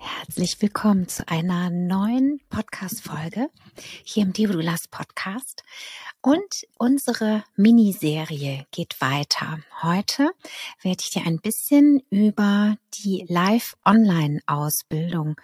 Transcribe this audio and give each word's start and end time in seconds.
Herzlich 0.00 0.62
willkommen 0.62 1.08
zu 1.08 1.28
einer 1.28 1.70
neuen 1.70 2.40
Podcast-Folge 2.50 3.50
hier 4.04 4.22
im 4.22 4.32
Divodulas 4.32 4.86
Podcast. 4.88 5.64
Und 6.20 6.66
unsere 6.78 7.42
Miniserie 7.56 8.64
geht 8.70 9.00
weiter. 9.00 9.58
Heute 9.82 10.30
werde 10.82 11.02
ich 11.02 11.10
dir 11.10 11.26
ein 11.26 11.40
bisschen 11.40 12.00
über 12.10 12.76
die 12.94 13.24
Live-Online-Ausbildung 13.28 15.34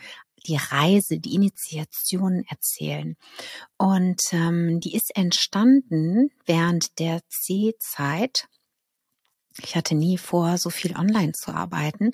die 0.47 0.57
Reise, 0.57 1.19
die 1.19 1.35
Initiation 1.35 2.45
erzählen. 2.49 3.17
Und 3.77 4.21
ähm, 4.33 4.81
die 4.81 4.95
ist 4.95 5.17
entstanden 5.17 6.31
während 6.45 6.99
der 6.99 7.21
C-Zeit 7.29 8.49
ich 9.63 9.77
hatte 9.77 9.95
nie 9.95 10.19
vor, 10.19 10.59
so 10.59 10.71
viel 10.71 10.97
online 10.97 11.33
zu 11.33 11.53
arbeiten 11.53 12.11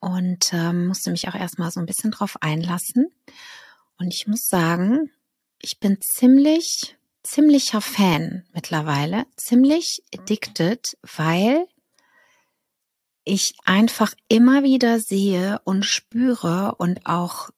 und 0.00 0.52
ähm, 0.52 0.86
musste 0.86 1.10
mich 1.10 1.28
auch 1.28 1.34
erstmal 1.34 1.70
so 1.70 1.80
ein 1.80 1.86
bisschen 1.86 2.10
drauf 2.10 2.36
einlassen. 2.40 3.08
Und 3.98 4.08
ich 4.08 4.26
muss 4.26 4.48
sagen, 4.48 5.10
ich 5.60 5.80
bin 5.80 5.98
ziemlich, 6.00 6.96
ziemlicher 7.22 7.80
Fan 7.80 8.44
mittlerweile, 8.52 9.26
ziemlich 9.36 10.02
addicted, 10.14 10.96
weil 11.16 11.66
ich 13.24 13.54
einfach 13.64 14.14
immer 14.28 14.62
wieder 14.62 15.00
sehe 15.00 15.60
und 15.64 15.84
spüre 15.84 16.74
und 16.76 17.06
auch 17.06 17.50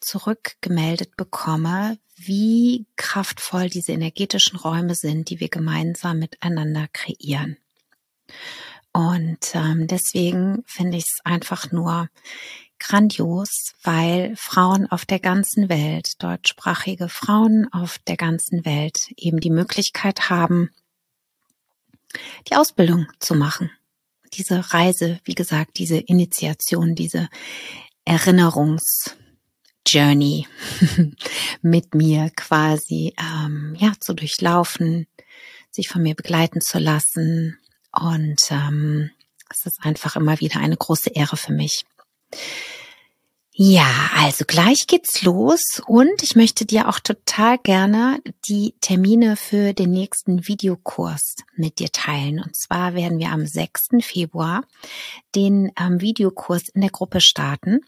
zurückgemeldet 0.00 1.16
bekomme, 1.16 1.98
wie 2.16 2.86
kraftvoll 2.96 3.68
diese 3.68 3.92
energetischen 3.92 4.58
Räume 4.58 4.94
sind, 4.94 5.30
die 5.30 5.40
wir 5.40 5.48
gemeinsam 5.48 6.18
miteinander 6.18 6.88
kreieren. 6.92 7.56
Und 8.92 9.54
ähm, 9.54 9.88
deswegen 9.88 10.62
finde 10.66 10.98
ich 10.98 11.04
es 11.04 11.18
einfach 11.24 11.72
nur 11.72 12.08
grandios, 12.78 13.74
weil 13.82 14.34
Frauen 14.36 14.86
auf 14.90 15.04
der 15.04 15.18
ganzen 15.18 15.68
Welt, 15.68 16.22
deutschsprachige 16.22 17.08
Frauen 17.08 17.66
auf 17.72 17.98
der 18.06 18.16
ganzen 18.16 18.64
Welt 18.64 19.10
eben 19.16 19.40
die 19.40 19.50
Möglichkeit 19.50 20.30
haben, 20.30 20.70
die 22.48 22.54
Ausbildung 22.54 23.08
zu 23.18 23.34
machen. 23.34 23.72
Diese 24.34 24.72
Reise, 24.72 25.18
wie 25.24 25.34
gesagt, 25.34 25.78
diese 25.78 25.96
Initiation, 25.96 26.94
diese 26.94 27.28
Erinnerungsjourney 28.04 30.46
mit 31.62 31.94
mir 31.94 32.30
quasi 32.36 33.14
ähm, 33.18 33.74
ja 33.78 33.94
zu 33.98 34.14
durchlaufen, 34.14 35.08
sich 35.70 35.88
von 35.88 36.02
mir 36.02 36.14
begleiten 36.14 36.60
zu 36.60 36.78
lassen, 36.78 37.58
und 38.00 38.40
ähm, 38.50 39.10
es 39.50 39.66
ist 39.66 39.84
einfach 39.84 40.16
immer 40.16 40.40
wieder 40.40 40.60
eine 40.60 40.76
große 40.76 41.10
Ehre 41.10 41.36
für 41.36 41.52
mich. 41.52 41.84
Ja, 43.56 44.10
also 44.16 44.44
gleich 44.44 44.88
geht's 44.88 45.22
los 45.22 45.80
und 45.86 46.24
ich 46.24 46.34
möchte 46.34 46.64
dir 46.66 46.88
auch 46.88 46.98
total 46.98 47.56
gerne 47.58 48.20
die 48.48 48.74
Termine 48.80 49.36
für 49.36 49.72
den 49.74 49.92
nächsten 49.92 50.48
Videokurs 50.48 51.36
mit 51.54 51.78
dir 51.78 51.92
teilen. 51.92 52.40
Und 52.40 52.56
zwar 52.56 52.94
werden 52.94 53.20
wir 53.20 53.28
am 53.28 53.46
6. 53.46 53.90
Februar 54.00 54.64
den 55.36 55.70
ähm, 55.78 56.00
Videokurs 56.00 56.68
in 56.70 56.80
der 56.80 56.90
Gruppe 56.90 57.20
starten 57.20 57.82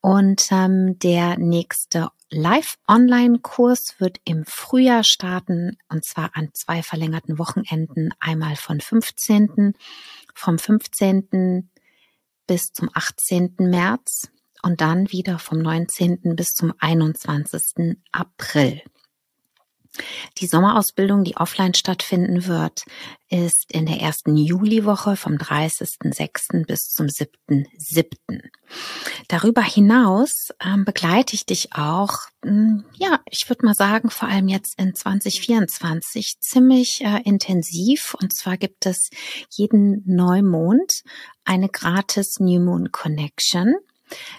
und 0.00 0.48
ähm, 0.50 0.98
der 0.98 1.38
nächste 1.38 2.08
Live-Online-Kurs 2.30 4.00
wird 4.00 4.18
im 4.24 4.44
Frühjahr 4.44 5.04
starten 5.04 5.78
und 5.88 6.04
zwar 6.04 6.30
an 6.34 6.48
zwei 6.52 6.82
verlängerten 6.82 7.38
Wochenenden, 7.38 8.12
einmal 8.18 8.56
von 8.56 8.80
15. 8.80 9.74
vom 10.34 10.58
15. 10.58 11.70
bis 12.48 12.72
zum 12.72 12.90
18. 12.92 13.54
März 13.58 14.32
und 14.62 14.80
dann 14.80 15.10
wieder 15.10 15.38
vom 15.38 15.58
19. 15.58 16.36
bis 16.36 16.54
zum 16.54 16.72
21. 16.78 17.96
April. 18.12 18.82
Die 20.38 20.46
Sommerausbildung, 20.46 21.22
die 21.22 21.36
offline 21.36 21.74
stattfinden 21.74 22.46
wird, 22.46 22.84
ist 23.28 23.70
in 23.70 23.84
der 23.84 24.00
ersten 24.00 24.36
Juliwoche 24.36 25.16
vom 25.16 25.34
30.06. 25.34 26.66
bis 26.66 26.88
zum 26.88 27.06
7.07. 27.06 28.40
Darüber 29.28 29.62
hinaus 29.62 30.48
ähm, 30.64 30.86
begleite 30.86 31.34
ich 31.34 31.44
dich 31.44 31.74
auch, 31.74 32.20
hm, 32.42 32.84
ja, 32.94 33.20
ich 33.28 33.48
würde 33.50 33.66
mal 33.66 33.74
sagen, 33.74 34.08
vor 34.08 34.28
allem 34.28 34.48
jetzt 34.48 34.78
in 34.78 34.94
2024 34.94 36.40
ziemlich 36.40 37.02
äh, 37.02 37.20
intensiv. 37.24 38.14
Und 38.14 38.32
zwar 38.32 38.56
gibt 38.56 38.86
es 38.86 39.10
jeden 39.50 40.02
Neumond 40.06 41.02
eine 41.44 41.68
gratis 41.68 42.40
New 42.40 42.60
Moon 42.60 42.92
Connection. 42.92 43.74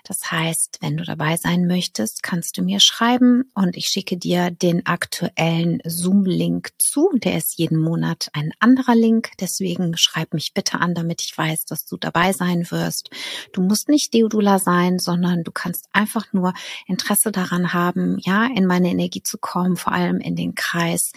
Das 0.03 0.31
heißt, 0.31 0.79
wenn 0.81 0.97
du 0.97 1.03
dabei 1.03 1.37
sein 1.37 1.67
möchtest, 1.67 2.23
kannst 2.23 2.57
du 2.57 2.61
mir 2.61 2.79
schreiben 2.79 3.51
und 3.53 3.77
ich 3.77 3.87
schicke 3.87 4.17
dir 4.17 4.51
den 4.51 4.85
aktuellen 4.85 5.79
Zoom-Link 5.85 6.71
zu. 6.77 7.09
Der 7.15 7.37
ist 7.37 7.57
jeden 7.57 7.77
Monat 7.77 8.29
ein 8.33 8.51
anderer 8.59 8.95
Link. 8.95 9.31
Deswegen 9.39 9.97
schreib 9.97 10.33
mich 10.33 10.53
bitte 10.53 10.79
an, 10.79 10.93
damit 10.93 11.21
ich 11.21 11.37
weiß, 11.37 11.65
dass 11.65 11.85
du 11.85 11.97
dabei 11.97 12.33
sein 12.33 12.69
wirst. 12.71 13.09
Du 13.51 13.61
musst 13.61 13.89
nicht 13.89 14.13
Deodula 14.13 14.59
sein, 14.59 14.99
sondern 14.99 15.43
du 15.43 15.51
kannst 15.51 15.87
einfach 15.93 16.33
nur 16.33 16.53
Interesse 16.87 17.31
daran 17.31 17.73
haben, 17.73 18.17
ja, 18.19 18.47
in 18.47 18.65
meine 18.65 18.89
Energie 18.89 19.23
zu 19.23 19.37
kommen, 19.37 19.77
vor 19.77 19.93
allem 19.93 20.19
in 20.19 20.35
den 20.35 20.55
Kreis, 20.55 21.11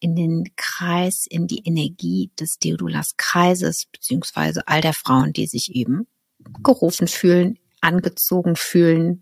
in 0.00 0.16
den 0.16 0.52
Kreis, 0.56 1.26
in 1.28 1.46
die 1.46 1.62
Energie 1.64 2.30
des 2.38 2.58
Deodulas 2.58 3.16
Kreises, 3.16 3.86
beziehungsweise 3.86 4.66
all 4.68 4.80
der 4.80 4.94
Frauen, 4.94 5.32
die 5.32 5.46
sich 5.46 5.74
eben 5.74 6.06
gerufen 6.62 7.08
fühlen, 7.08 7.58
angezogen 7.82 8.56
fühlen. 8.56 9.20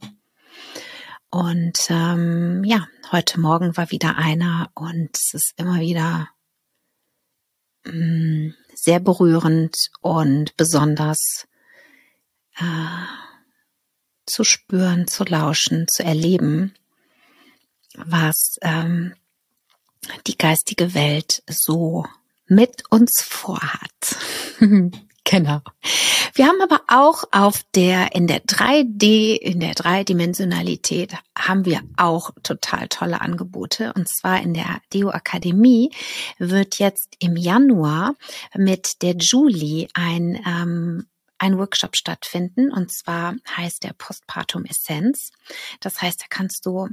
Und 1.30 1.78
ähm, 1.90 2.64
ja, 2.64 2.86
heute 3.12 3.40
Morgen 3.40 3.76
war 3.76 3.90
wieder 3.90 4.16
einer 4.16 4.70
und 4.74 5.10
es 5.14 5.34
ist 5.34 5.52
immer 5.56 5.80
wieder 5.80 6.28
mh, 7.84 7.92
mm, 7.92 8.54
sehr 8.74 9.00
berührend 9.00 9.76
und 10.00 10.56
besonders 10.56 11.46
äh, 12.56 13.06
zu 14.26 14.44
spüren, 14.44 15.06
zu 15.06 15.24
lauschen, 15.24 15.86
zu 15.88 16.02
erleben, 16.02 16.74
was 17.94 18.56
ähm, 18.62 19.14
die 20.26 20.38
geistige 20.38 20.94
Welt 20.94 21.42
so 21.48 22.06
mit 22.46 22.90
uns 22.90 23.22
vorhat. 23.22 24.16
genau. 25.24 25.60
Wir 26.34 26.46
haben 26.46 26.60
aber 26.62 26.82
auch 26.86 27.24
auf 27.32 27.62
der, 27.74 28.14
in 28.14 28.26
der 28.26 28.44
3D, 28.44 29.36
in 29.36 29.60
der 29.60 29.74
Dreidimensionalität 29.74 31.14
haben 31.36 31.64
wir 31.64 31.82
auch 31.96 32.30
total 32.42 32.88
tolle 32.88 33.20
Angebote. 33.20 33.92
Und 33.94 34.08
zwar 34.08 34.40
in 34.40 34.54
der 34.54 34.80
Deo 34.92 35.10
Akademie 35.10 35.90
wird 36.38 36.78
jetzt 36.78 37.16
im 37.18 37.36
Januar 37.36 38.14
mit 38.54 39.02
der 39.02 39.16
Julie 39.16 39.88
ein, 39.94 40.40
ähm, 40.46 41.06
ein 41.38 41.58
Workshop 41.58 41.96
stattfinden. 41.96 42.72
Und 42.72 42.92
zwar 42.92 43.34
heißt 43.56 43.82
der 43.82 43.92
Postpartum 43.92 44.64
Essenz. 44.64 45.30
Das 45.80 46.00
heißt, 46.00 46.22
da 46.22 46.26
kannst 46.28 46.64
du 46.64 46.88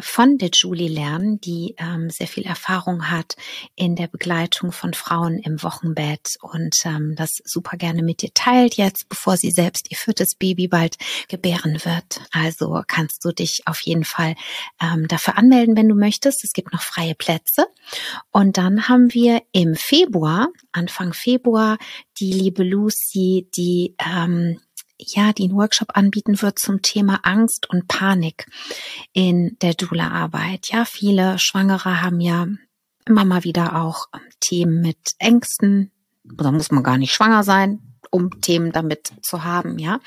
von 0.00 0.38
der 0.38 0.50
Julie 0.52 0.88
lernen, 0.88 1.40
die 1.40 1.74
ähm, 1.78 2.10
sehr 2.10 2.26
viel 2.26 2.44
Erfahrung 2.44 3.10
hat 3.10 3.36
in 3.76 3.96
der 3.96 4.08
Begleitung 4.08 4.72
von 4.72 4.94
Frauen 4.94 5.38
im 5.38 5.62
Wochenbett 5.62 6.36
und 6.40 6.76
ähm, 6.84 7.14
das 7.16 7.40
super 7.44 7.76
gerne 7.76 8.02
mit 8.02 8.22
dir 8.22 8.30
teilt 8.34 8.76
jetzt, 8.76 9.08
bevor 9.08 9.36
sie 9.36 9.50
selbst 9.50 9.90
ihr 9.90 9.96
viertes 9.96 10.34
Baby 10.34 10.68
bald 10.68 10.96
gebären 11.28 11.84
wird. 11.84 12.20
Also 12.32 12.82
kannst 12.86 13.24
du 13.24 13.32
dich 13.32 13.62
auf 13.66 13.80
jeden 13.80 14.04
Fall 14.04 14.34
ähm, 14.80 15.08
dafür 15.08 15.36
anmelden, 15.36 15.76
wenn 15.76 15.88
du 15.88 15.94
möchtest. 15.94 16.44
Es 16.44 16.52
gibt 16.52 16.72
noch 16.72 16.82
freie 16.82 17.14
Plätze. 17.14 17.66
Und 18.30 18.56
dann 18.56 18.88
haben 18.88 19.12
wir 19.12 19.42
im 19.52 19.74
Februar, 19.74 20.48
Anfang 20.72 21.12
Februar, 21.12 21.78
die 22.18 22.32
liebe 22.32 22.62
Lucy, 22.62 23.48
die 23.54 23.94
ähm, 23.98 24.60
ja, 25.06 25.32
die 25.32 25.44
einen 25.44 25.56
Workshop 25.56 25.96
anbieten 25.96 26.40
wird 26.42 26.58
zum 26.58 26.82
Thema 26.82 27.20
Angst 27.22 27.68
und 27.70 27.88
Panik 27.88 28.46
in 29.12 29.56
der 29.60 29.74
Dula-Arbeit. 29.74 30.68
Ja, 30.68 30.84
viele 30.84 31.38
Schwangere 31.38 32.02
haben 32.02 32.20
ja 32.20 32.46
immer 33.06 33.24
mal 33.24 33.44
wieder 33.44 33.76
auch 33.76 34.06
ähm, 34.14 34.20
Themen 34.40 34.80
mit 34.80 35.14
Ängsten. 35.18 35.90
Da 36.24 36.52
muss 36.52 36.70
man 36.70 36.82
gar 36.82 36.98
nicht 36.98 37.12
schwanger 37.12 37.42
sein, 37.42 37.80
um 38.10 38.40
Themen 38.40 38.72
damit 38.72 39.12
zu 39.22 39.44
haben, 39.44 39.78
ja. 39.78 40.00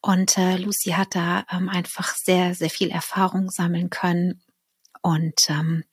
Und 0.00 0.36
äh, 0.38 0.56
Lucy 0.56 0.90
hat 0.90 1.14
da 1.14 1.44
ähm, 1.50 1.68
einfach 1.68 2.14
sehr, 2.14 2.54
sehr 2.54 2.70
viel 2.70 2.90
Erfahrung 2.90 3.50
sammeln 3.50 3.90
können 3.90 4.42
und 5.02 5.48
ähm, 5.48 5.84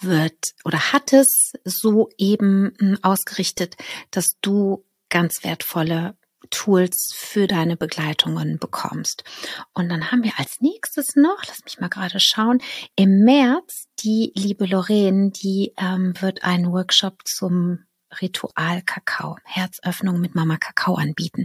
wird 0.00 0.54
oder 0.64 0.92
hat 0.92 1.12
es 1.12 1.52
so 1.64 2.08
eben 2.18 2.72
ähm, 2.80 2.98
ausgerichtet, 3.02 3.76
dass 4.10 4.38
du 4.40 4.84
ganz 5.08 5.44
wertvolle 5.44 6.16
Tools 6.50 7.12
für 7.14 7.46
deine 7.46 7.76
Begleitungen 7.76 8.58
bekommst. 8.58 9.24
Und 9.72 9.88
dann 9.88 10.10
haben 10.10 10.22
wir 10.22 10.32
als 10.36 10.60
nächstes 10.60 11.16
noch, 11.16 11.42
lass 11.46 11.64
mich 11.64 11.80
mal 11.80 11.88
gerade 11.88 12.20
schauen, 12.20 12.60
im 12.96 13.24
März 13.24 13.86
die 14.00 14.32
liebe 14.34 14.66
Lorraine, 14.66 15.30
die 15.30 15.72
ähm, 15.78 16.14
wird 16.20 16.44
einen 16.44 16.72
Workshop 16.72 17.26
zum 17.26 17.86
Ritual 18.20 18.82
Kakao, 18.82 19.36
Herzöffnung 19.44 20.20
mit 20.20 20.34
Mama 20.34 20.56
Kakao 20.56 20.94
anbieten. 20.94 21.44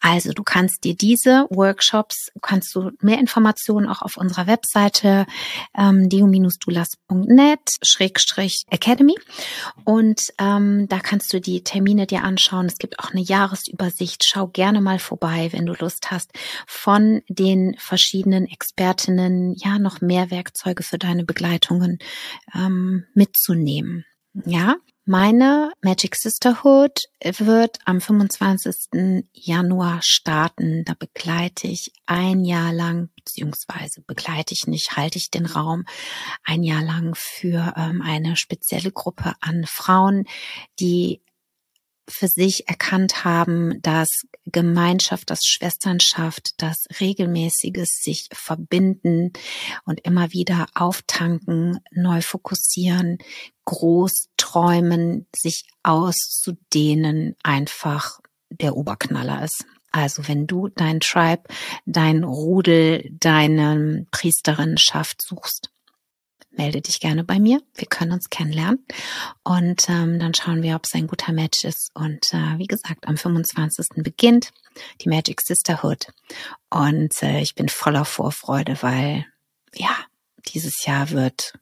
Also 0.00 0.32
du 0.32 0.42
kannst 0.42 0.84
dir 0.84 0.96
diese 0.96 1.46
Workshops, 1.50 2.30
kannst 2.40 2.74
du 2.74 2.90
mehr 3.00 3.18
Informationen 3.18 3.88
auch 3.88 4.02
auf 4.02 4.16
unserer 4.16 4.46
Webseite 4.46 5.26
ähm, 5.76 6.08
deo-dulas.net 6.08 7.60
Schrägstrich 7.82 8.64
Academy 8.70 9.14
und 9.84 10.32
ähm, 10.38 10.86
da 10.88 11.00
kannst 11.00 11.32
du 11.32 11.40
die 11.40 11.62
Termine 11.62 12.06
dir 12.06 12.22
anschauen. 12.24 12.66
Es 12.66 12.78
gibt 12.78 12.98
auch 12.98 13.10
eine 13.12 13.22
Jahresübersicht. 13.22 14.24
Schau 14.26 14.46
gerne 14.48 14.80
mal 14.80 14.98
vorbei, 14.98 15.48
wenn 15.52 15.66
du 15.66 15.74
Lust 15.74 16.10
hast, 16.10 16.30
von 16.66 17.22
den 17.28 17.76
verschiedenen 17.78 18.46
Expertinnen 18.46 19.54
ja 19.56 19.78
noch 19.78 20.00
mehr 20.00 20.30
Werkzeuge 20.30 20.82
für 20.82 20.98
deine 20.98 21.24
Begleitungen 21.24 21.98
ähm, 22.54 23.04
mitzunehmen. 23.14 24.04
Ja, 24.44 24.76
meine 25.08 25.72
Magic 25.80 26.16
Sisterhood 26.16 27.04
wird 27.24 27.78
am 27.86 27.98
25. 27.98 29.24
Januar 29.32 30.00
starten. 30.02 30.84
Da 30.84 30.92
begleite 30.98 31.66
ich 31.66 31.92
ein 32.04 32.44
Jahr 32.44 32.74
lang, 32.74 33.08
beziehungsweise 33.16 34.02
begleite 34.02 34.52
ich 34.52 34.66
nicht, 34.66 34.98
halte 34.98 35.16
ich 35.16 35.30
den 35.30 35.46
Raum 35.46 35.86
ein 36.44 36.62
Jahr 36.62 36.82
lang 36.82 37.14
für 37.14 37.72
ähm, 37.78 38.02
eine 38.02 38.36
spezielle 38.36 38.92
Gruppe 38.92 39.32
an 39.40 39.64
Frauen, 39.66 40.26
die 40.78 41.22
für 42.08 42.28
sich 42.28 42.68
erkannt 42.68 43.24
haben, 43.24 43.80
dass 43.82 44.08
Gemeinschaft, 44.46 45.30
das 45.30 45.44
Schwesternschaft, 45.44 46.60
das 46.62 46.86
regelmäßiges 47.00 48.00
sich 48.02 48.28
verbinden 48.32 49.32
und 49.84 50.00
immer 50.00 50.32
wieder 50.32 50.66
auftanken, 50.74 51.80
neu 51.90 52.22
fokussieren, 52.22 53.18
groß 53.66 54.28
träumen, 54.36 55.26
sich 55.36 55.66
auszudehnen, 55.82 57.36
einfach 57.42 58.20
der 58.50 58.76
Oberknaller 58.76 59.44
ist. 59.44 59.64
Also 59.90 60.28
wenn 60.28 60.46
du 60.46 60.68
dein 60.68 61.00
Tribe, 61.00 61.42
dein 61.86 62.24
Rudel, 62.24 63.10
deine 63.20 64.06
Priesterinnenschaft 64.10 65.22
suchst, 65.22 65.70
melde 66.50 66.80
dich 66.80 67.00
gerne 67.00 67.24
bei 67.24 67.38
mir. 67.38 67.62
Wir 67.74 67.86
können 67.86 68.12
uns 68.12 68.30
kennenlernen 68.30 68.84
und 69.44 69.88
ähm, 69.88 70.18
dann 70.18 70.34
schauen 70.34 70.62
wir, 70.62 70.76
ob 70.76 70.84
es 70.84 70.94
ein 70.94 71.06
guter 71.06 71.32
Match 71.32 71.64
ist. 71.64 71.90
Und 71.94 72.32
äh, 72.32 72.58
wie 72.58 72.66
gesagt, 72.66 73.06
am 73.06 73.16
25. 73.16 74.02
beginnt 74.02 74.50
die 75.00 75.08
Magic 75.08 75.40
Sisterhood 75.40 76.06
und 76.70 77.22
äh, 77.22 77.40
ich 77.40 77.54
bin 77.54 77.68
voller 77.68 78.04
Vorfreude, 78.04 78.78
weil 78.80 79.26
ja, 79.74 79.96
dieses 80.46 80.84
Jahr 80.84 81.10
wird 81.10 81.52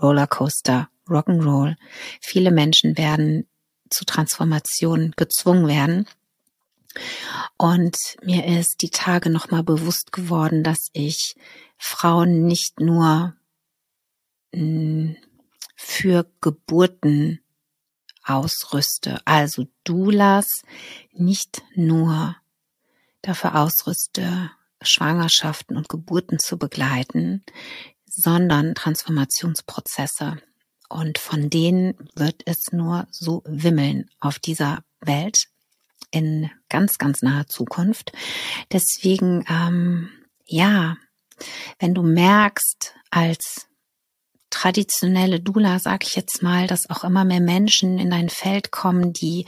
Rollercoaster, 0.00 0.88
Rock'n'Roll. 1.08 1.76
Viele 2.20 2.50
Menschen 2.50 2.98
werden 2.98 3.46
zu 3.90 4.04
Transformation 4.04 5.12
gezwungen 5.16 5.68
werden. 5.68 6.08
Und 7.56 7.96
mir 8.22 8.46
ist 8.46 8.82
die 8.82 8.90
Tage 8.90 9.30
nochmal 9.30 9.62
bewusst 9.62 10.12
geworden, 10.12 10.62
dass 10.62 10.88
ich 10.92 11.34
Frauen 11.76 12.46
nicht 12.46 12.80
nur 12.80 13.34
für 15.76 16.26
Geburten 16.40 17.40
ausrüste. 18.24 19.20
Also 19.24 19.66
Doulas 19.84 20.62
nicht 21.12 21.62
nur 21.74 22.36
dafür 23.22 23.56
ausrüste, 23.56 24.50
Schwangerschaften 24.82 25.76
und 25.76 25.88
Geburten 25.88 26.38
zu 26.38 26.58
begleiten, 26.58 27.44
sondern 28.06 28.74
Transformationsprozesse. 28.74 30.38
Und 30.88 31.18
von 31.18 31.50
denen 31.50 31.94
wird 32.14 32.42
es 32.46 32.72
nur 32.72 33.06
so 33.10 33.42
wimmeln 33.46 34.10
auf 34.20 34.38
dieser 34.38 34.84
Welt 35.00 35.46
in 36.10 36.50
ganz, 36.68 36.98
ganz 36.98 37.22
naher 37.22 37.46
Zukunft. 37.48 38.12
Deswegen, 38.70 39.44
ähm, 39.48 40.10
ja, 40.44 40.96
wenn 41.78 41.94
du 41.94 42.02
merkst 42.02 42.94
als 43.10 43.66
traditionelle 44.54 45.40
Dula, 45.40 45.78
sag 45.78 46.04
ich 46.06 46.14
jetzt 46.14 46.42
mal, 46.42 46.66
dass 46.66 46.88
auch 46.88 47.04
immer 47.04 47.24
mehr 47.24 47.40
Menschen 47.40 47.98
in 47.98 48.10
dein 48.10 48.28
Feld 48.28 48.70
kommen, 48.70 49.12
die 49.12 49.46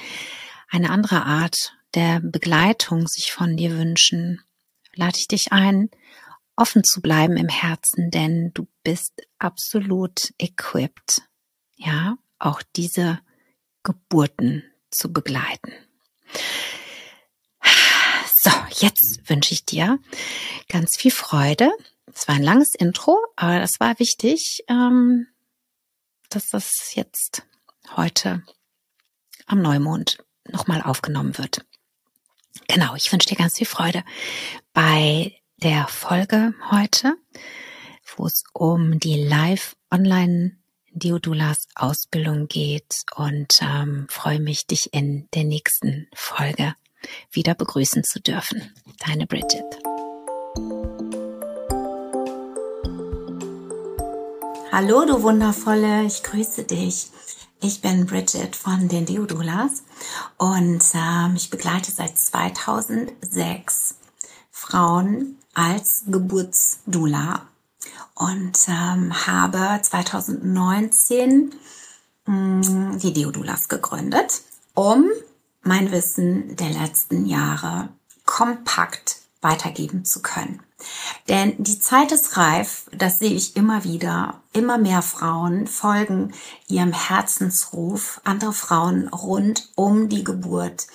eine 0.69 0.91
andere 0.91 1.25
Art 1.25 1.75
der 1.95 2.21
Begleitung 2.21 3.07
sich 3.07 3.33
von 3.33 3.57
dir 3.57 3.79
wünschen, 3.79 4.43
lade 4.95 5.17
ich 5.17 5.29
dich 5.29 5.53
ein, 5.53 5.91
offen 6.57 6.83
zu 6.83 7.01
bleiben 7.01 7.37
im 7.37 7.49
Herzen, 7.49 8.11
denn 8.11 8.51
du 8.53 8.67
bist 8.83 9.13
absolut 9.39 10.33
equipped, 10.39 11.23
ja, 11.77 12.19
auch 12.39 12.63
diese 12.75 13.21
Geburten 13.83 14.65
zu 14.91 15.13
begleiten. 15.13 15.73
So, 18.43 18.51
jetzt 18.79 19.29
wünsche 19.29 19.55
ich 19.55 19.65
dir 19.65 19.99
ganz 20.69 20.97
viel 20.97 21.11
Freude 21.11 21.73
es 22.17 22.27
war 22.29 22.35
ein 22.35 22.43
langes 22.43 22.75
Intro, 22.75 23.19
aber 23.37 23.59
das 23.61 23.79
war 23.79 23.99
wichtig, 23.99 24.65
ähm, 24.69 25.27
dass 26.31 26.49
das 26.49 26.95
jetzt 26.95 27.43
heute 27.95 28.43
am 29.47 29.61
Neumond 29.61 30.19
nochmal 30.49 30.81
aufgenommen 30.81 31.37
wird. 31.37 31.65
Genau, 32.69 32.95
ich 32.95 33.13
wünsche 33.13 33.29
dir 33.29 33.37
ganz 33.37 33.59
viel 33.59 33.67
Freude 33.67 34.03
bei 34.73 35.37
der 35.59 35.87
Folge 35.89 36.55
heute, 36.71 37.17
wo 38.17 38.27
es 38.27 38.45
um 38.55 38.99
die 38.99 39.23
Live-Online 39.23 40.57
Diodulas 40.93 41.67
Ausbildung 41.75 42.49
geht 42.49 43.03
und 43.15 43.61
ähm, 43.61 44.07
freue 44.09 44.41
mich, 44.41 44.67
dich 44.67 44.95
in 44.95 45.29
der 45.35 45.45
nächsten 45.45 46.09
Folge 46.15 46.75
wieder 47.31 47.55
begrüßen 47.55 48.05
zu 48.05 48.21
dürfen. 48.21 48.73
Deine 49.07 49.27
Bridget. 49.27 49.86
Hallo, 54.79 55.07
du 55.07 55.23
Wundervolle, 55.23 56.05
ich 56.05 56.23
grüße 56.23 56.65
dich. 56.65 57.11
Ich 57.63 57.81
bin 57.81 58.05
Bridget 58.05 58.55
von 58.55 58.89
den 58.89 59.07
Deodulas 59.07 59.83
und 60.37 60.83
ähm, 60.93 61.33
ich 61.35 61.49
begleite 61.49 61.91
seit 61.91 62.19
2006 62.19 63.95
Frauen 64.51 65.39
als 65.55 66.03
Geburtsdula 66.09 67.47
und 68.17 68.59
ähm, 68.69 69.27
habe 69.27 69.81
2019 69.81 71.55
mh, 72.27 72.35
mm, 72.35 72.99
die 72.99 73.15
Deodulas 73.15 73.71
gegründet, 73.71 74.43
um 74.75 75.07
mein 75.63 75.91
Wissen 75.91 76.55
der 76.55 76.69
letzten 76.69 77.25
Jahre 77.25 77.89
kompakt 78.27 79.23
weitergeben 79.41 80.05
zu 80.05 80.21
können. 80.21 80.61
Denn 81.29 81.55
die 81.59 81.81
Zeit 81.81 82.13
ist 82.13 82.37
reif, 82.37 82.85
das 82.93 83.19
sehe 83.19 83.33
ich 83.33 83.57
immer 83.57 83.85
wieder. 83.85 84.41
Immer 84.53 84.79
mehr 84.79 85.03
Frauen 85.03 85.67
folgen 85.67 86.33
ihrem 86.69 86.93
Herzensruf, 86.93 88.21
andere 88.25 88.53
Frauen 88.53 89.09
rund 89.09 89.71
um 89.75 90.09
die 90.09 90.25
Geburt 90.25 90.87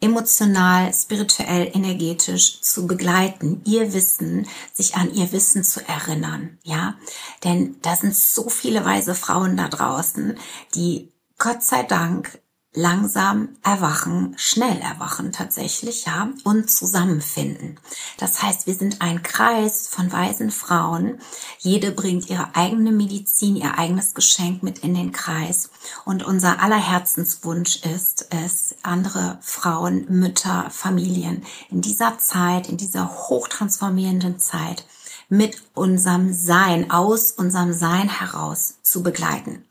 emotional, 0.00 0.92
spirituell, 0.92 1.70
energetisch 1.72 2.60
zu 2.60 2.86
begleiten, 2.86 3.62
ihr 3.64 3.92
Wissen, 3.92 4.46
sich 4.72 4.94
an 4.94 5.12
ihr 5.14 5.32
Wissen 5.32 5.64
zu 5.64 5.86
erinnern, 5.86 6.58
ja? 6.62 6.96
Denn 7.44 7.76
da 7.82 7.96
sind 7.96 8.14
so 8.14 8.48
viele 8.48 8.84
weise 8.84 9.14
Frauen 9.14 9.56
da 9.56 9.68
draußen, 9.68 10.38
die 10.74 11.12
Gott 11.38 11.62
sei 11.62 11.82
Dank 11.82 12.38
langsam 12.76 13.48
erwachen, 13.64 14.34
schnell 14.36 14.78
erwachen 14.78 15.32
tatsächlich, 15.32 16.04
ja, 16.04 16.28
und 16.44 16.70
zusammenfinden. 16.70 17.80
Das 18.18 18.42
heißt, 18.42 18.66
wir 18.66 18.74
sind 18.74 19.00
ein 19.00 19.22
Kreis 19.22 19.88
von 19.88 20.12
weisen 20.12 20.50
Frauen. 20.50 21.18
Jede 21.58 21.90
bringt 21.90 22.28
ihre 22.28 22.54
eigene 22.54 22.92
Medizin, 22.92 23.56
ihr 23.56 23.78
eigenes 23.78 24.14
Geschenk 24.14 24.62
mit 24.62 24.80
in 24.80 24.94
den 24.94 25.10
Kreis. 25.10 25.70
Und 26.04 26.22
unser 26.22 26.60
aller 26.60 26.76
Herzenswunsch 26.76 27.82
ist 27.82 28.28
es, 28.30 28.76
andere 28.82 29.38
Frauen, 29.40 30.04
Mütter, 30.10 30.68
Familien 30.70 31.44
in 31.70 31.80
dieser 31.80 32.18
Zeit, 32.18 32.68
in 32.68 32.76
dieser 32.76 33.08
hochtransformierenden 33.08 34.38
Zeit 34.38 34.84
mit 35.28 35.62
unserem 35.74 36.32
Sein, 36.32 36.90
aus 36.90 37.32
unserem 37.32 37.72
Sein 37.72 38.08
heraus 38.08 38.76
zu 38.82 39.02
begleiten. 39.02 39.65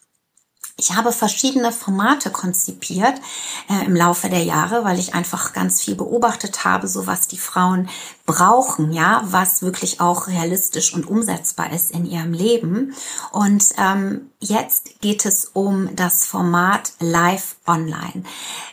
Ich 0.77 0.93
habe 0.93 1.13
verschiedene 1.13 1.71
Formate 1.71 2.29
konzipiert 2.31 3.21
äh, 3.69 3.85
im 3.85 3.95
Laufe 3.95 4.27
der 4.27 4.43
Jahre, 4.43 4.83
weil 4.83 4.99
ich 4.99 5.13
einfach 5.13 5.53
ganz 5.53 5.81
viel 5.81 5.95
beobachtet 5.95 6.65
habe, 6.65 6.89
so 6.89 7.07
was 7.07 7.29
die 7.29 7.37
Frauen 7.37 7.87
brauchen, 8.25 8.91
ja, 8.91 9.21
was 9.23 9.61
wirklich 9.61 10.01
auch 10.01 10.27
realistisch 10.27 10.93
und 10.93 11.07
umsetzbar 11.07 11.71
ist 11.71 11.91
in 11.91 12.05
ihrem 12.05 12.33
Leben. 12.33 12.93
Und 13.31 13.69
ähm, 13.77 14.31
jetzt 14.41 14.99
geht 14.99 15.25
es 15.25 15.45
um 15.45 15.95
das 15.95 16.25
Format 16.25 16.91
Live 16.99 17.55
Online. 17.65 18.23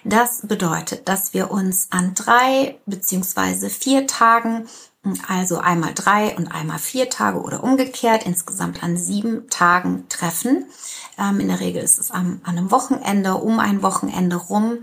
Das 0.03 0.41
bedeutet, 0.43 1.09
dass 1.09 1.35
wir 1.35 1.53
uns 1.53 1.87
an 1.91 2.15
drei 2.15 2.81
beziehungsweise 2.85 3.71
vier 3.71 4.09
Tagen 4.09 4.67
also 5.27 5.59
einmal 5.59 5.95
drei 5.95 6.37
und 6.37 6.49
einmal 6.49 6.79
vier 6.79 7.11
Tage 7.11 7.41
oder 7.41 7.65
umgekehrt, 7.65 8.25
insgesamt 8.25 8.83
an 8.83 8.97
sieben 8.97 9.49
Tagen 9.49 10.09
treffen. 10.09 10.67
Ähm, 11.19 11.41
in 11.41 11.49
der 11.49 11.61
Regel 11.61 11.83
ist 11.83 11.99
es 11.99 12.11
am, 12.11 12.41
an 12.45 12.57
einem 12.57 12.71
Wochenende, 12.71 13.35
um 13.35 13.59
ein 13.59 13.83
Wochenende 13.83 14.37
rum, 14.37 14.79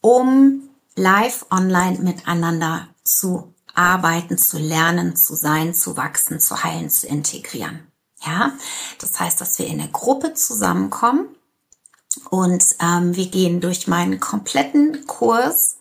um 0.00 0.62
live 0.96 1.46
online 1.50 1.98
miteinander 1.98 2.88
zu 3.04 3.54
arbeiten, 3.74 4.38
zu 4.38 4.58
lernen, 4.58 5.16
zu 5.16 5.34
sein, 5.34 5.74
zu 5.74 5.96
wachsen, 5.96 6.40
zu 6.40 6.64
heilen, 6.64 6.90
zu 6.90 7.06
integrieren. 7.06 7.86
Ja, 8.26 8.52
das 9.00 9.20
heißt, 9.20 9.40
dass 9.40 9.58
wir 9.58 9.66
in 9.66 9.78
der 9.78 9.88
Gruppe 9.88 10.34
zusammenkommen 10.34 11.28
und 12.30 12.64
ähm, 12.80 13.14
wir 13.14 13.26
gehen 13.26 13.60
durch 13.60 13.86
meinen 13.86 14.18
kompletten 14.18 15.06
Kurs 15.06 15.77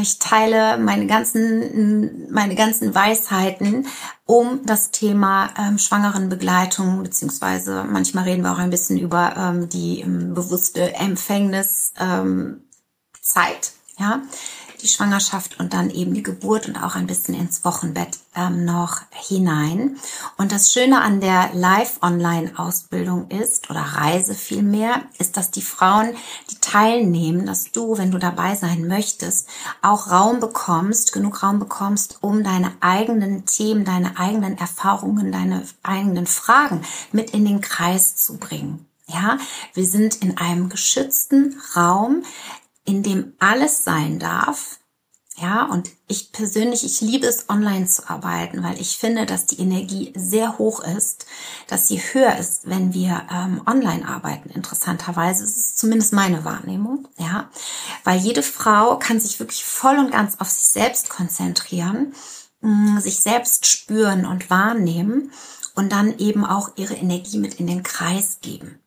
ich 0.00 0.18
teile 0.18 0.78
meine 0.78 1.06
ganzen, 1.06 2.30
meine 2.30 2.54
ganzen 2.54 2.94
Weisheiten 2.94 3.86
um 4.24 4.64
das 4.64 4.90
Thema 4.90 5.50
ähm, 5.58 5.78
Schwangerenbegleitung, 5.78 7.02
beziehungsweise 7.02 7.84
manchmal 7.84 8.24
reden 8.24 8.42
wir 8.42 8.52
auch 8.52 8.58
ein 8.58 8.70
bisschen 8.70 8.98
über 8.98 9.34
ähm, 9.36 9.68
die 9.68 10.00
ähm, 10.00 10.34
bewusste 10.34 10.94
Empfängniszeit, 10.94 11.94
ähm, 12.00 12.62
ja, 13.98 14.22
die 14.82 14.88
Schwangerschaft 14.88 15.60
und 15.60 15.72
dann 15.72 15.90
eben 15.90 16.12
die 16.14 16.22
Geburt 16.22 16.66
und 16.66 16.76
auch 16.76 16.94
ein 16.94 17.06
bisschen 17.06 17.34
ins 17.34 17.64
Wochenbett 17.64 18.18
ähm, 18.34 18.64
noch 18.64 19.00
hinein. 19.10 19.96
Und 20.36 20.52
das 20.52 20.72
Schöne 20.72 21.00
an 21.00 21.20
der 21.20 21.50
Live-Online-Ausbildung 21.52 23.30
ist, 23.30 23.70
oder 23.70 23.80
Reise 23.80 24.34
vielmehr, 24.34 25.02
ist, 25.18 25.36
dass 25.36 25.50
die 25.50 25.62
Frauen, 25.62 26.14
die 26.50 26.56
teilnehmen, 26.56 27.46
dass 27.46 27.70
du, 27.70 27.96
wenn 27.96 28.10
du 28.10 28.18
dabei 28.18 28.56
sein 28.56 28.86
möchtest, 28.86 29.48
auch 29.80 30.10
Raum 30.10 30.40
bekommst, 30.40 31.12
genug 31.12 31.42
Raum 31.42 31.58
bekommst, 31.58 32.18
um 32.20 32.42
deine 32.42 32.72
eigenen 32.80 33.46
Themen, 33.46 33.84
deine 33.84 34.18
eigenen 34.18 34.58
Erfahrungen, 34.58 35.30
deine 35.30 35.64
eigenen 35.82 36.26
Fragen 36.26 36.82
mit 37.12 37.30
in 37.30 37.44
den 37.44 37.60
Kreis 37.60 38.16
zu 38.16 38.38
bringen. 38.38 38.86
Ja, 39.06 39.36
wir 39.74 39.84
sind 39.84 40.22
in 40.22 40.38
einem 40.38 40.68
geschützten 40.70 41.60
Raum, 41.76 42.22
in 42.84 43.02
dem 43.02 43.34
alles 43.38 43.84
sein 43.84 44.18
darf. 44.18 44.78
Ja, 45.36 45.64
und 45.64 45.90
ich 46.08 46.30
persönlich, 46.32 46.84
ich 46.84 47.00
liebe 47.00 47.26
es, 47.26 47.48
online 47.48 47.86
zu 47.86 48.08
arbeiten, 48.08 48.62
weil 48.62 48.78
ich 48.78 48.98
finde, 48.98 49.24
dass 49.24 49.46
die 49.46 49.60
Energie 49.60 50.12
sehr 50.14 50.58
hoch 50.58 50.84
ist, 50.84 51.24
dass 51.68 51.88
sie 51.88 51.98
höher 51.98 52.36
ist, 52.36 52.68
wenn 52.68 52.92
wir 52.92 53.26
ähm, 53.30 53.62
online 53.66 54.06
arbeiten. 54.06 54.50
Interessanterweise 54.50 55.42
ist 55.42 55.56
es 55.56 55.74
zumindest 55.74 56.12
meine 56.12 56.44
Wahrnehmung, 56.44 57.08
ja, 57.16 57.48
weil 58.04 58.20
jede 58.20 58.42
Frau 58.42 58.98
kann 58.98 59.20
sich 59.20 59.40
wirklich 59.40 59.64
voll 59.64 59.98
und 59.98 60.12
ganz 60.12 60.38
auf 60.38 60.50
sich 60.50 60.68
selbst 60.68 61.08
konzentrieren, 61.08 62.14
mh, 62.60 62.98
mm, 62.98 63.00
sich 63.00 63.20
selbst 63.20 63.66
spüren 63.66 64.26
und 64.26 64.50
wahrnehmen 64.50 65.32
und 65.74 65.92
dann 65.92 66.18
eben 66.18 66.44
auch 66.44 66.72
ihre 66.76 66.94
Energie 66.94 67.38
mit 67.38 67.54
in 67.54 67.66
den 67.66 67.82
Kreis 67.82 68.38
geben. 68.42 68.78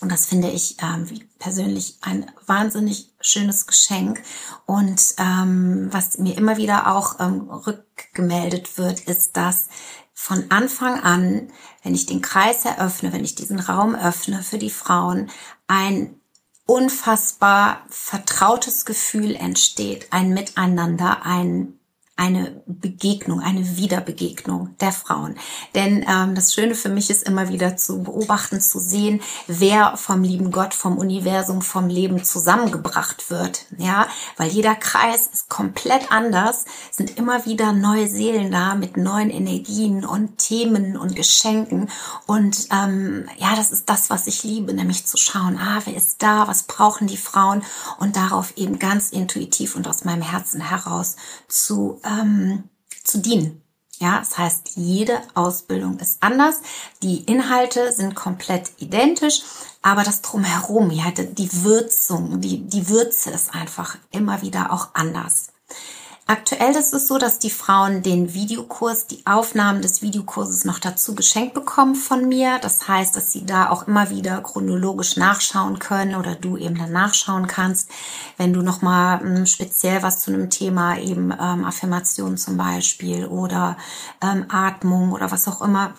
Und 0.00 0.12
das 0.12 0.26
finde 0.26 0.50
ich 0.50 0.76
ähm, 0.82 1.06
persönlich 1.38 1.98
ein 2.02 2.30
wahnsinnig 2.46 3.10
schönes 3.26 3.66
Geschenk. 3.66 4.22
Und 4.66 5.14
ähm, 5.18 5.88
was 5.90 6.18
mir 6.18 6.36
immer 6.36 6.56
wieder 6.56 6.94
auch 6.94 7.20
ähm, 7.20 7.48
rückgemeldet 7.50 8.78
wird, 8.78 9.00
ist, 9.00 9.36
dass 9.36 9.68
von 10.12 10.50
Anfang 10.50 11.00
an, 11.00 11.52
wenn 11.82 11.94
ich 11.94 12.06
den 12.06 12.22
Kreis 12.22 12.64
eröffne, 12.64 13.12
wenn 13.12 13.24
ich 13.24 13.34
diesen 13.34 13.60
Raum 13.60 13.94
öffne 13.94 14.42
für 14.42 14.58
die 14.58 14.70
Frauen, 14.70 15.30
ein 15.66 16.20
unfassbar 16.64 17.84
vertrautes 17.88 18.84
Gefühl 18.84 19.36
entsteht, 19.36 20.08
ein 20.10 20.30
Miteinander, 20.30 21.24
ein 21.24 21.78
eine 22.18 22.62
Begegnung, 22.66 23.40
eine 23.40 23.76
Wiederbegegnung 23.76 24.74
der 24.80 24.92
Frauen. 24.92 25.36
Denn 25.74 26.04
ähm, 26.08 26.34
das 26.34 26.54
Schöne 26.54 26.74
für 26.74 26.88
mich 26.88 27.10
ist 27.10 27.24
immer 27.24 27.50
wieder 27.50 27.76
zu 27.76 28.02
beobachten, 28.02 28.58
zu 28.62 28.78
sehen, 28.78 29.20
wer 29.46 29.98
vom 29.98 30.22
lieben 30.22 30.50
Gott, 30.50 30.72
vom 30.72 30.96
Universum, 30.96 31.60
vom 31.60 31.88
Leben 31.88 32.24
zusammengebracht 32.24 33.30
wird. 33.30 33.66
Ja, 33.76 34.06
weil 34.38 34.48
jeder 34.48 34.74
Kreis 34.74 35.28
ist 35.30 35.50
komplett 35.50 36.10
anders, 36.10 36.64
sind 36.90 37.18
immer 37.18 37.44
wieder 37.44 37.74
neue 37.74 38.08
Seelen 38.08 38.50
da 38.50 38.74
mit 38.76 38.96
neuen 38.96 39.28
Energien 39.28 40.06
und 40.06 40.38
Themen 40.38 40.96
und 40.96 41.16
Geschenken. 41.16 41.90
Und 42.26 42.68
ähm, 42.72 43.28
ja, 43.36 43.54
das 43.56 43.72
ist 43.72 43.90
das, 43.90 44.08
was 44.08 44.26
ich 44.26 44.42
liebe, 44.42 44.72
nämlich 44.72 45.04
zu 45.04 45.18
schauen, 45.18 45.58
ah, 45.58 45.82
wer 45.84 45.94
ist 45.94 46.22
da, 46.22 46.48
was 46.48 46.62
brauchen 46.62 47.08
die 47.08 47.18
Frauen 47.18 47.62
und 47.98 48.16
darauf 48.16 48.56
eben 48.56 48.78
ganz 48.78 49.10
intuitiv 49.10 49.76
und 49.76 49.86
aus 49.86 50.06
meinem 50.06 50.22
Herzen 50.22 50.62
heraus 50.62 51.16
zu 51.46 52.00
ähm, 52.06 52.64
zu 53.04 53.18
dienen. 53.18 53.62
Ja, 53.98 54.18
das 54.18 54.36
heißt, 54.36 54.72
jede 54.74 55.22
Ausbildung 55.34 55.98
ist 56.00 56.22
anders. 56.22 56.56
Die 57.02 57.24
Inhalte 57.24 57.92
sind 57.92 58.14
komplett 58.14 58.72
identisch, 58.78 59.40
aber 59.80 60.04
das 60.04 60.20
drumherum, 60.20 60.90
ja, 60.90 61.10
die 61.12 61.64
Würzung, 61.64 62.40
die, 62.42 62.60
die 62.66 62.88
Würze 62.90 63.30
ist 63.30 63.54
einfach 63.54 63.96
immer 64.10 64.42
wieder 64.42 64.70
auch 64.70 64.88
anders. 64.92 65.48
Aktuell 66.28 66.74
ist 66.74 66.92
es 66.92 67.06
so, 67.06 67.18
dass 67.18 67.38
die 67.38 67.50
Frauen 67.50 68.02
den 68.02 68.34
Videokurs, 68.34 69.06
die 69.06 69.24
Aufnahmen 69.26 69.80
des 69.80 70.02
Videokurses 70.02 70.64
noch 70.64 70.80
dazu 70.80 71.14
geschenkt 71.14 71.54
bekommen 71.54 71.94
von 71.94 72.28
mir. 72.28 72.58
Das 72.58 72.88
heißt, 72.88 73.14
dass 73.14 73.30
sie 73.30 73.46
da 73.46 73.70
auch 73.70 73.86
immer 73.86 74.10
wieder 74.10 74.40
chronologisch 74.40 75.16
nachschauen 75.16 75.78
können 75.78 76.16
oder 76.16 76.34
du 76.34 76.56
eben 76.56 76.76
dann 76.76 76.90
nachschauen 76.90 77.46
kannst, 77.46 77.90
wenn 78.38 78.52
du 78.52 78.62
nochmal 78.62 79.20
ähm, 79.24 79.46
speziell 79.46 80.02
was 80.02 80.20
zu 80.20 80.32
einem 80.32 80.50
Thema 80.50 80.98
eben 80.98 81.30
ähm, 81.30 81.64
Affirmation 81.64 82.36
zum 82.36 82.56
Beispiel 82.56 83.26
oder 83.26 83.76
ähm, 84.20 84.46
Atmung 84.48 85.12
oder 85.12 85.30
was 85.30 85.46
auch 85.46 85.62
immer 85.62 85.94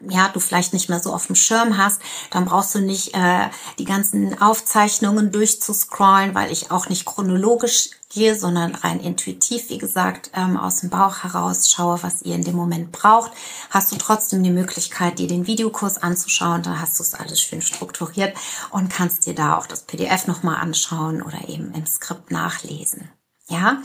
ja, 0.00 0.28
du 0.28 0.40
vielleicht 0.40 0.72
nicht 0.72 0.88
mehr 0.88 1.00
so 1.00 1.12
auf 1.12 1.26
dem 1.26 1.36
Schirm 1.36 1.76
hast, 1.76 2.00
dann 2.30 2.44
brauchst 2.44 2.74
du 2.74 2.80
nicht 2.80 3.14
äh, 3.14 3.48
die 3.78 3.84
ganzen 3.84 4.40
Aufzeichnungen 4.40 5.32
durchzuscrollen, 5.32 6.34
weil 6.34 6.50
ich 6.52 6.70
auch 6.70 6.88
nicht 6.88 7.04
chronologisch 7.04 7.90
gehe, 8.10 8.36
sondern 8.36 8.74
rein 8.74 9.00
intuitiv, 9.00 9.70
wie 9.70 9.78
gesagt, 9.78 10.30
ähm, 10.34 10.56
aus 10.56 10.80
dem 10.80 10.90
Bauch 10.90 11.22
heraus 11.22 11.70
schaue, 11.70 12.02
was 12.02 12.22
ihr 12.22 12.34
in 12.34 12.44
dem 12.44 12.56
Moment 12.56 12.92
braucht. 12.92 13.32
Hast 13.70 13.92
du 13.92 13.96
trotzdem 13.96 14.42
die 14.42 14.50
Möglichkeit, 14.50 15.18
dir 15.18 15.28
den 15.28 15.46
Videokurs 15.46 15.98
anzuschauen, 15.98 16.62
dann 16.62 16.80
hast 16.80 16.98
du 16.98 17.04
es 17.04 17.14
alles 17.14 17.40
schön 17.40 17.62
strukturiert 17.62 18.36
und 18.70 18.90
kannst 18.90 19.26
dir 19.26 19.34
da 19.34 19.56
auch 19.56 19.66
das 19.66 19.82
PDF 19.82 20.26
nochmal 20.26 20.56
anschauen 20.56 21.22
oder 21.22 21.48
eben 21.48 21.72
im 21.72 21.86
Skript 21.86 22.30
nachlesen. 22.30 23.08
Ja, 23.48 23.78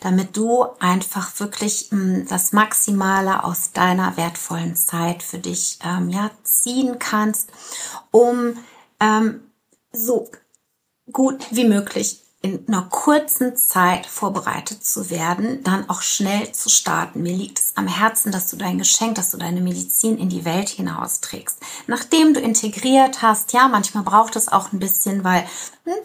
damit 0.00 0.36
du 0.36 0.64
einfach 0.78 1.38
wirklich 1.40 1.88
mh, 1.90 1.98
hm, 1.98 2.28
das 2.28 2.52
Maximale 2.52 3.44
aus 3.44 3.72
deiner 3.72 4.16
wertvollen 4.16 4.76
Zeit 4.76 5.22
für 5.22 5.38
dich 5.38 5.78
ähm, 5.84 6.10
ja, 6.10 6.30
ziehen 6.42 6.98
kannst, 6.98 7.50
um 8.10 8.58
ähm, 9.00 9.40
so 9.92 10.30
gut 11.12 11.46
wie 11.50 11.64
möglich 11.64 12.22
in 12.42 12.68
einer 12.68 12.82
kurzen 12.82 13.56
Zeit 13.56 14.06
vorbereitet 14.06 14.84
zu 14.84 15.10
werden, 15.10 15.64
dann 15.64 15.88
auch 15.88 16.02
schnell 16.02 16.52
zu 16.52 16.68
starten. 16.68 17.22
Mir 17.22 17.32
liegt 17.32 17.58
es 17.58 17.72
am 17.74 17.88
Herzen, 17.88 18.30
dass 18.30 18.48
du 18.48 18.56
dein 18.56 18.78
Geschenk, 18.78 19.16
dass 19.16 19.32
du 19.32 19.36
deine 19.36 19.60
Medizin 19.60 20.16
in 20.16 20.28
die 20.28 20.44
Welt 20.44 20.68
hinausträgst. 20.68 21.58
Nachdem 21.88 22.34
du 22.34 22.40
integriert 22.40 23.22
hast, 23.22 23.52
ja, 23.52 23.66
manchmal 23.68 24.04
braucht 24.04 24.36
es 24.36 24.48
auch 24.48 24.72
ein 24.72 24.78
bisschen, 24.78 25.24
weil 25.24 25.44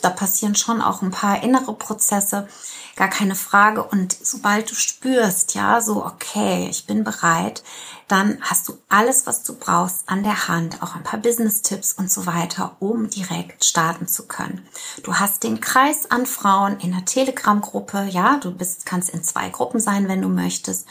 da 0.01 0.09
passieren 0.09 0.55
schon 0.55 0.81
auch 0.81 1.01
ein 1.01 1.11
paar 1.11 1.43
innere 1.43 1.73
Prozesse, 1.73 2.47
gar 2.95 3.09
keine 3.09 3.35
Frage. 3.35 3.83
Und 3.83 4.15
sobald 4.21 4.69
du 4.69 4.75
spürst, 4.75 5.55
ja, 5.55 5.81
so, 5.81 6.05
okay, 6.05 6.67
ich 6.69 6.85
bin 6.85 7.03
bereit, 7.03 7.63
dann 8.07 8.39
hast 8.41 8.67
du 8.67 8.77
alles, 8.89 9.25
was 9.25 9.43
du 9.43 9.55
brauchst 9.55 10.09
an 10.09 10.23
der 10.23 10.50
Hand, 10.50 10.83
auch 10.83 10.95
ein 10.95 11.03
paar 11.03 11.19
Business-Tipps 11.19 11.93
und 11.93 12.11
so 12.11 12.25
weiter, 12.25 12.75
um 12.79 13.09
direkt 13.09 13.63
starten 13.63 14.07
zu 14.07 14.27
können. 14.27 14.67
Du 15.03 15.15
hast 15.15 15.43
den 15.43 15.61
Kreis 15.61 16.11
an 16.11 16.25
Frauen 16.25 16.77
in 16.79 16.91
der 16.91 17.05
Telegram-Gruppe, 17.05 18.07
ja, 18.09 18.38
du 18.38 18.51
bist, 18.51 18.85
kannst 18.85 19.09
in 19.09 19.23
zwei 19.23 19.50
Gruppen 19.50 19.79
sein, 19.79 20.07
wenn 20.09 20.21
du 20.21 20.27
möchtest. 20.27 20.88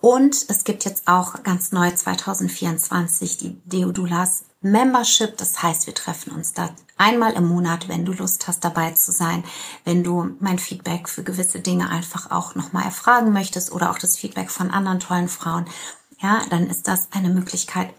Und 0.00 0.46
es 0.48 0.64
gibt 0.64 0.84
jetzt 0.84 1.06
auch 1.06 1.42
ganz 1.42 1.72
neu 1.72 1.90
2024 1.90 3.38
die 3.38 3.56
Deodulas 3.64 4.44
Membership. 4.60 5.36
Das 5.36 5.62
heißt, 5.62 5.86
wir 5.86 5.94
treffen 5.94 6.32
uns 6.32 6.52
da 6.52 6.70
einmal 6.96 7.32
im 7.34 7.46
Monat, 7.46 7.88
wenn 7.88 8.04
du 8.04 8.12
Lust 8.12 8.48
hast, 8.48 8.64
dabei 8.64 8.92
zu 8.92 9.12
sein. 9.12 9.44
Wenn 9.84 10.02
du 10.02 10.36
mein 10.40 10.58
Feedback 10.58 11.08
für 11.08 11.22
gewisse 11.22 11.60
Dinge 11.60 11.90
einfach 11.90 12.30
auch 12.30 12.54
nochmal 12.54 12.84
erfragen 12.84 13.32
möchtest 13.32 13.72
oder 13.72 13.90
auch 13.90 13.98
das 13.98 14.16
Feedback 14.16 14.50
von 14.50 14.70
anderen 14.70 15.00
tollen 15.00 15.28
Frauen, 15.28 15.66
ja, 16.20 16.42
dann 16.50 16.68
ist 16.68 16.88
das 16.88 17.08
eine 17.12 17.28
Möglichkeit, 17.28 17.92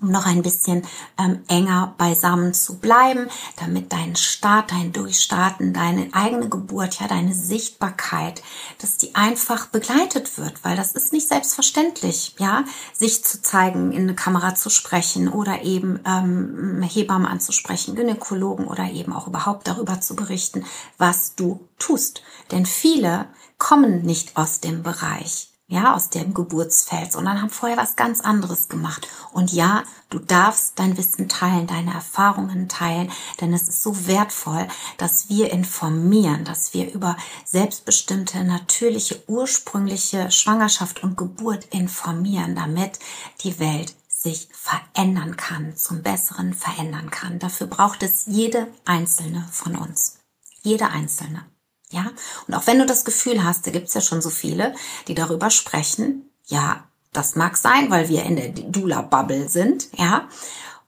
um 0.00 0.10
noch 0.10 0.26
ein 0.26 0.42
bisschen 0.42 0.82
ähm, 1.18 1.42
enger 1.48 1.94
beisammen 1.98 2.54
zu 2.54 2.78
bleiben, 2.78 3.28
damit 3.56 3.92
dein 3.92 4.16
Start, 4.16 4.72
dein 4.72 4.92
Durchstarten, 4.92 5.72
deine 5.72 6.08
eigene 6.12 6.48
Geburt, 6.48 7.00
ja, 7.00 7.08
deine 7.08 7.34
Sichtbarkeit, 7.34 8.42
dass 8.78 8.96
die 8.96 9.14
einfach 9.14 9.66
begleitet 9.66 10.38
wird, 10.38 10.64
weil 10.64 10.76
das 10.76 10.92
ist 10.92 11.12
nicht 11.12 11.28
selbstverständlich, 11.28 12.34
ja, 12.38 12.64
sich 12.92 13.24
zu 13.24 13.42
zeigen, 13.42 13.92
in 13.92 14.02
eine 14.02 14.14
Kamera 14.14 14.54
zu 14.54 14.70
sprechen 14.70 15.28
oder 15.28 15.62
eben 15.62 16.00
ähm, 16.06 16.82
Hebammen 16.82 17.26
anzusprechen, 17.26 17.94
Gynäkologen 17.94 18.66
oder 18.66 18.90
eben 18.90 19.12
auch 19.12 19.26
überhaupt 19.26 19.68
darüber 19.68 20.00
zu 20.00 20.16
berichten, 20.16 20.64
was 20.98 21.34
du 21.34 21.68
tust. 21.78 22.22
Denn 22.50 22.66
viele 22.66 23.26
kommen 23.58 24.02
nicht 24.02 24.36
aus 24.36 24.60
dem 24.60 24.82
Bereich 24.82 25.49
ja, 25.70 25.94
aus 25.94 26.10
dem 26.10 26.34
Geburtsfeld, 26.34 27.12
sondern 27.12 27.40
haben 27.40 27.48
vorher 27.48 27.76
was 27.76 27.94
ganz 27.94 28.20
anderes 28.20 28.68
gemacht. 28.68 29.06
Und 29.32 29.52
ja, 29.52 29.84
du 30.10 30.18
darfst 30.18 30.80
dein 30.80 30.96
Wissen 30.98 31.28
teilen, 31.28 31.68
deine 31.68 31.94
Erfahrungen 31.94 32.68
teilen, 32.68 33.12
denn 33.40 33.52
es 33.52 33.68
ist 33.68 33.80
so 33.84 34.08
wertvoll, 34.08 34.66
dass 34.98 35.28
wir 35.28 35.52
informieren, 35.52 36.44
dass 36.44 36.74
wir 36.74 36.92
über 36.92 37.16
selbstbestimmte, 37.44 38.42
natürliche, 38.42 39.22
ursprüngliche 39.28 40.32
Schwangerschaft 40.32 41.04
und 41.04 41.16
Geburt 41.16 41.66
informieren, 41.66 42.56
damit 42.56 42.98
die 43.44 43.60
Welt 43.60 43.94
sich 44.08 44.48
verändern 44.50 45.36
kann, 45.36 45.76
zum 45.76 46.02
Besseren 46.02 46.52
verändern 46.52 47.10
kann. 47.10 47.38
Dafür 47.38 47.68
braucht 47.68 48.02
es 48.02 48.24
jede 48.26 48.66
einzelne 48.84 49.48
von 49.52 49.76
uns. 49.76 50.18
Jede 50.62 50.88
einzelne. 50.88 51.44
Ja, 51.90 52.10
und 52.46 52.54
auch 52.54 52.66
wenn 52.66 52.78
du 52.78 52.86
das 52.86 53.04
Gefühl 53.04 53.44
hast, 53.44 53.66
da 53.66 53.72
gibt's 53.72 53.94
ja 53.94 54.00
schon 54.00 54.22
so 54.22 54.30
viele, 54.30 54.74
die 55.08 55.14
darüber 55.14 55.50
sprechen, 55.50 56.30
ja, 56.46 56.84
das 57.12 57.34
mag 57.34 57.56
sein, 57.56 57.90
weil 57.90 58.08
wir 58.08 58.22
in 58.22 58.36
der 58.36 58.50
Dula-Bubble 58.50 59.48
sind, 59.48 59.88
ja, 59.96 60.28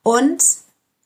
und 0.05 0.43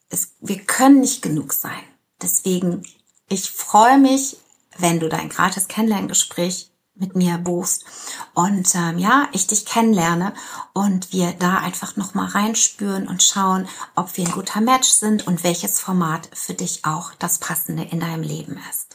es, 0.09 0.33
wir 0.39 0.59
können 0.59 0.99
nicht 0.99 1.21
genug 1.21 1.53
sein. 1.53 1.83
Deswegen, 2.21 2.83
ich 3.27 3.49
freue 3.49 3.97
mich, 3.97 4.37
wenn 4.77 4.99
du 4.99 5.09
dein 5.09 5.29
gratis 5.29 5.67
Kennenlerngespräch 5.67 6.71
mit 6.99 7.15
mir 7.15 7.37
buchst 7.37 7.85
und 8.33 8.73
ähm, 8.75 8.97
ja, 8.97 9.27
ich 9.31 9.47
dich 9.47 9.65
kennenlerne 9.65 10.33
und 10.73 11.13
wir 11.13 11.33
da 11.33 11.57
einfach 11.57 11.95
noch 11.95 12.13
mal 12.13 12.27
reinspüren 12.27 13.07
und 13.07 13.21
schauen, 13.21 13.67
ob 13.95 14.17
wir 14.17 14.25
ein 14.25 14.31
guter 14.31 14.61
Match 14.61 14.89
sind 14.89 15.27
und 15.27 15.43
welches 15.43 15.79
Format 15.79 16.29
für 16.33 16.53
dich 16.53 16.85
auch 16.85 17.13
das 17.19 17.39
passende 17.39 17.83
in 17.83 17.99
deinem 17.99 18.23
Leben 18.23 18.59
ist. 18.69 18.86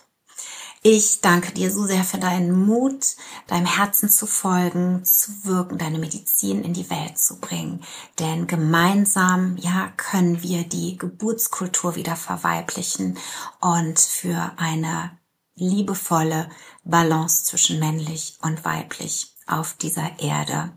Ich 0.84 1.20
danke 1.20 1.52
dir 1.52 1.70
so 1.70 1.86
sehr 1.86 2.02
für 2.02 2.18
deinen 2.18 2.66
Mut, 2.66 3.14
deinem 3.46 3.66
Herzen 3.66 4.08
zu 4.08 4.26
folgen, 4.26 5.04
zu 5.04 5.44
wirken, 5.44 5.78
deine 5.78 6.00
Medizin 6.00 6.64
in 6.64 6.74
die 6.74 6.90
Welt 6.90 7.18
zu 7.18 7.38
bringen. 7.38 7.84
Denn 8.18 8.48
gemeinsam, 8.48 9.56
ja, 9.58 9.92
können 9.96 10.42
wir 10.42 10.64
die 10.64 10.98
Geburtskultur 10.98 11.94
wieder 11.94 12.16
verweiblichen 12.16 13.16
und 13.60 14.00
für 14.00 14.54
eine 14.56 15.16
liebevolle 15.54 16.50
Balance 16.82 17.44
zwischen 17.44 17.78
männlich 17.78 18.38
und 18.42 18.64
weiblich 18.64 19.36
auf 19.46 19.74
dieser 19.74 20.18
Erde, 20.18 20.72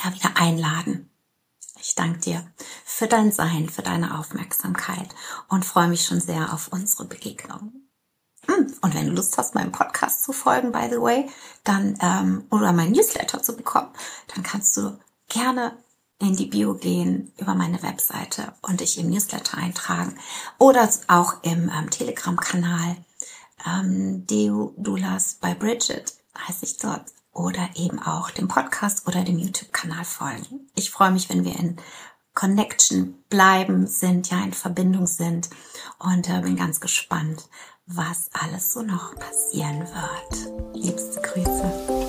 ja, 0.00 0.14
wieder 0.14 0.36
einladen. 0.36 1.10
Ich 1.80 1.96
danke 1.96 2.20
dir 2.20 2.46
für 2.84 3.08
dein 3.08 3.32
Sein, 3.32 3.68
für 3.68 3.82
deine 3.82 4.16
Aufmerksamkeit 4.16 5.12
und 5.48 5.64
freue 5.64 5.88
mich 5.88 6.04
schon 6.04 6.20
sehr 6.20 6.52
auf 6.52 6.68
unsere 6.68 7.04
Begegnung. 7.04 7.87
Und 8.48 8.94
wenn 8.94 9.06
du 9.06 9.12
Lust 9.12 9.36
hast, 9.36 9.54
meinem 9.54 9.72
Podcast 9.72 10.24
zu 10.24 10.32
folgen, 10.32 10.72
by 10.72 10.88
the 10.90 11.00
way, 11.00 11.28
dann 11.64 11.98
ähm, 12.00 12.44
oder 12.50 12.72
mein 12.72 12.92
Newsletter 12.92 13.42
zu 13.42 13.54
bekommen, 13.56 13.90
dann 14.34 14.42
kannst 14.42 14.76
du 14.76 14.98
gerne 15.28 15.76
in 16.18 16.34
die 16.34 16.46
Bio 16.46 16.74
gehen 16.74 17.32
über 17.38 17.54
meine 17.54 17.82
Webseite 17.82 18.52
und 18.62 18.80
dich 18.80 18.98
im 18.98 19.10
Newsletter 19.10 19.58
eintragen. 19.58 20.18
Oder 20.58 20.88
auch 21.06 21.42
im 21.42 21.70
ähm, 21.70 21.90
Telegram-Kanal 21.90 22.96
ähm, 23.66 24.26
Deu 24.26 24.70
Dulas 24.76 25.34
by 25.34 25.54
Bridget 25.54 26.14
heiße 26.46 26.64
ich 26.64 26.78
dort. 26.78 27.04
Oder 27.32 27.68
eben 27.76 28.00
auch 28.00 28.30
dem 28.30 28.48
Podcast 28.48 29.06
oder 29.06 29.22
dem 29.22 29.38
YouTube-Kanal 29.38 30.04
folgen. 30.04 30.68
Ich 30.74 30.90
freue 30.90 31.12
mich, 31.12 31.28
wenn 31.28 31.44
wir 31.44 31.56
in 31.56 31.76
Connection 32.34 33.22
bleiben, 33.28 33.86
sind, 33.86 34.30
ja 34.30 34.42
in 34.42 34.52
Verbindung 34.52 35.06
sind 35.06 35.50
und 35.98 36.28
äh, 36.28 36.40
bin 36.40 36.56
ganz 36.56 36.80
gespannt, 36.80 37.48
was 37.88 38.28
alles 38.32 38.72
so 38.72 38.82
noch 38.82 39.14
passieren 39.16 39.80
wird. 39.80 40.76
Liebste 40.76 41.20
Grüße. 41.22 42.07